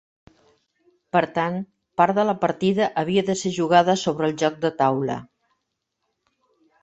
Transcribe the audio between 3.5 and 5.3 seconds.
jugada sobre el joc de taula.